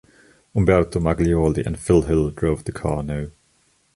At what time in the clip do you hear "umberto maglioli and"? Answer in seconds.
0.55-1.77